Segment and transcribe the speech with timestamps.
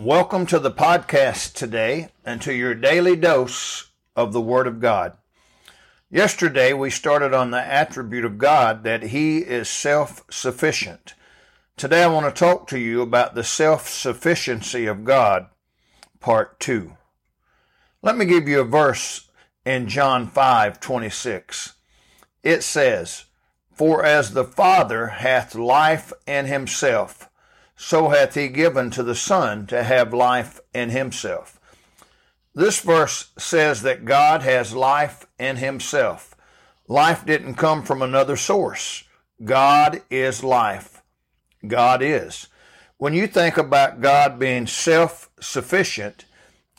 [0.00, 5.12] Welcome to the podcast today and to your daily dose of the Word of God.
[6.10, 11.12] Yesterday we started on the attribute of God that He is self sufficient.
[11.76, 15.48] Today I want to talk to you about the self sufficiency of God,
[16.18, 16.96] part 2.
[18.00, 19.28] Let me give you a verse
[19.66, 21.74] in John 5 26.
[22.42, 23.26] It says,
[23.70, 27.29] For as the Father hath life in himself,
[27.82, 31.58] so hath he given to the Son to have life in himself.
[32.54, 36.34] This verse says that God has life in himself.
[36.88, 39.04] Life didn't come from another source.
[39.42, 41.02] God is life.
[41.66, 42.48] God is.
[42.98, 46.26] When you think about God being self sufficient,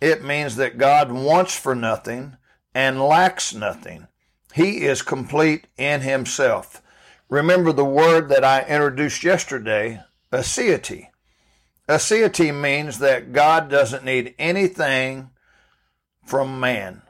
[0.00, 2.36] it means that God wants for nothing
[2.74, 4.08] and lacks nothing.
[4.52, 6.82] He is complete in himself.
[7.28, 11.08] Remember the word that I introduced yesterday, aseity.
[11.88, 15.30] Aseity means that God doesn't need anything
[16.24, 17.02] from man.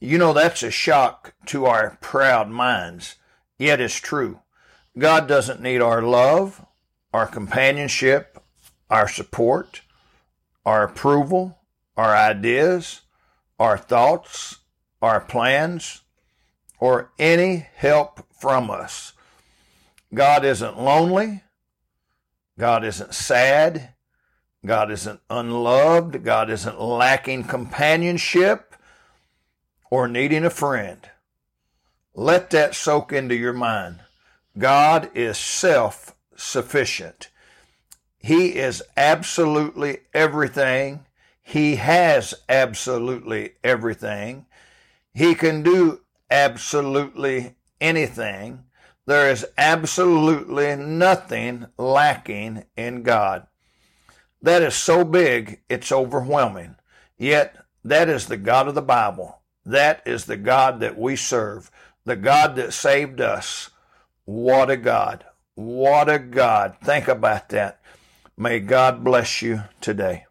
[0.00, 3.16] You know, that's a shock to our proud minds,
[3.58, 4.40] yet it's true.
[4.98, 6.64] God doesn't need our love,
[7.12, 8.42] our companionship,
[8.90, 9.82] our support,
[10.64, 11.58] our approval,
[11.96, 13.02] our ideas,
[13.58, 14.58] our thoughts,
[15.00, 16.02] our plans,
[16.78, 19.12] or any help from us.
[20.12, 21.42] God isn't lonely.
[22.58, 23.94] God isn't sad.
[24.64, 26.24] God isn't unloved.
[26.24, 28.74] God isn't lacking companionship
[29.90, 31.08] or needing a friend.
[32.14, 34.00] Let that soak into your mind.
[34.58, 37.28] God is self sufficient.
[38.18, 41.04] He is absolutely everything.
[41.42, 44.46] He has absolutely everything.
[45.14, 48.64] He can do absolutely anything.
[49.06, 53.46] There is absolutely nothing lacking in God.
[54.42, 56.76] That is so big, it's overwhelming.
[57.16, 59.40] Yet, that is the God of the Bible.
[59.64, 61.70] That is the God that we serve,
[62.04, 63.70] the God that saved us.
[64.24, 65.24] What a God.
[65.54, 66.76] What a God.
[66.82, 67.80] Think about that.
[68.36, 70.26] May God bless you today.